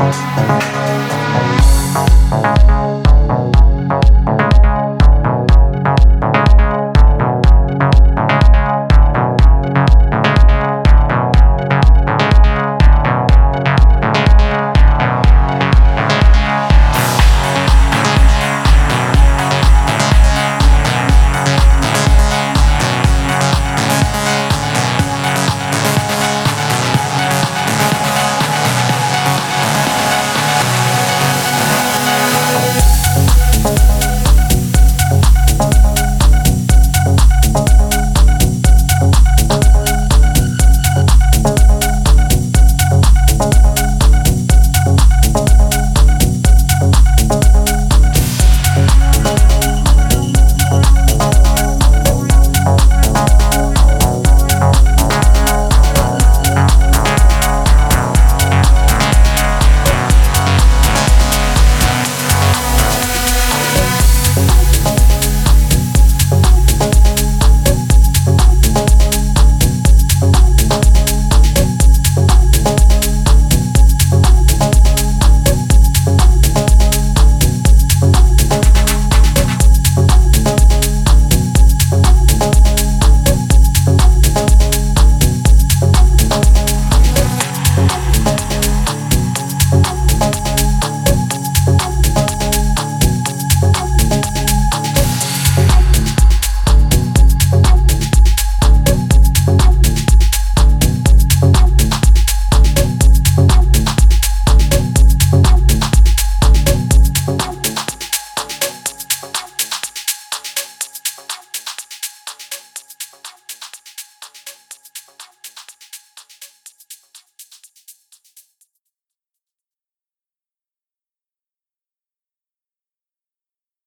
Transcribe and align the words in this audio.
Música 0.00 0.69